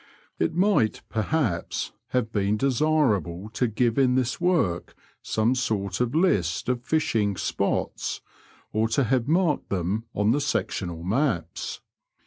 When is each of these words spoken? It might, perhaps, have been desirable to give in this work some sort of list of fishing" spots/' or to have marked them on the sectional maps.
It 0.39 0.55
might, 0.55 1.03
perhaps, 1.09 1.91
have 2.07 2.31
been 2.31 2.57
desirable 2.57 3.49
to 3.51 3.67
give 3.67 3.99
in 3.99 4.15
this 4.15 4.41
work 4.41 4.95
some 5.21 5.53
sort 5.53 6.01
of 6.01 6.15
list 6.15 6.67
of 6.69 6.83
fishing" 6.83 7.35
spots/' 7.35 8.19
or 8.73 8.87
to 8.87 9.03
have 9.03 9.27
marked 9.27 9.69
them 9.69 10.05
on 10.15 10.31
the 10.31 10.41
sectional 10.41 11.03
maps. 11.03 11.81